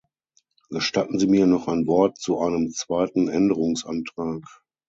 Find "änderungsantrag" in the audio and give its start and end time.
3.27-4.63